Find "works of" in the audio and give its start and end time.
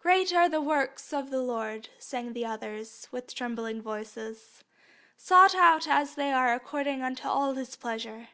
0.60-1.30